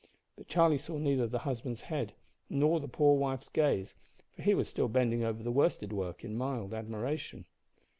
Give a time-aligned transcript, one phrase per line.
[0.35, 2.13] But Charlie saw neither the husband's head
[2.49, 3.93] nor the poor wife's gaze,
[4.31, 7.45] for he was still bending over the worsted work in mild admiration.